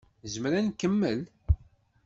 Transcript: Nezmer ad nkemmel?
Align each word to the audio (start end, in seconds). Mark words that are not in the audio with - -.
Nezmer 0.23 0.51
ad 0.53 0.63
nkemmel? 0.67 1.21